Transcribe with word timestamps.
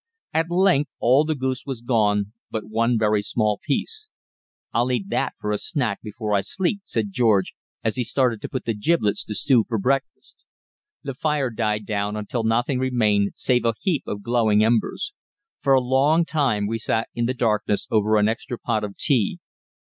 At 0.33 0.49
length 0.49 0.89
all 0.99 1.25
the 1.25 1.35
goose 1.35 1.63
was 1.63 1.83
gone 1.83 2.33
but 2.49 2.67
one 2.67 2.97
very 2.97 3.21
small 3.21 3.59
piece. 3.63 4.09
"I'll 4.73 4.91
eat 4.91 5.09
that 5.09 5.33
for 5.37 5.51
a 5.51 5.59
snack 5.59 6.01
before 6.01 6.33
I 6.33 6.41
sleep," 6.41 6.81
said 6.85 7.11
George, 7.11 7.53
as 7.83 7.97
he 7.97 8.03
started 8.03 8.41
to 8.41 8.49
put 8.49 8.65
the 8.65 8.73
giblets 8.73 9.23
to 9.25 9.35
stew 9.35 9.63
for 9.69 9.77
breakfast. 9.77 10.43
The 11.03 11.13
fire 11.13 11.51
died 11.51 11.85
down 11.85 12.15
until 12.15 12.41
nothing 12.43 12.79
remained 12.79 13.33
save 13.35 13.63
a 13.63 13.75
heap 13.79 14.01
of 14.07 14.23
glowing 14.23 14.63
embers. 14.63 15.13
For 15.61 15.73
a 15.75 15.79
long 15.81 16.25
time 16.25 16.65
we 16.65 16.79
sat 16.79 17.09
in 17.13 17.27
the 17.27 17.35
darkness 17.35 17.85
over 17.91 18.17
an 18.17 18.27
extra 18.27 18.57
pot 18.57 18.83
of 18.83 18.97
tea. 18.97 19.37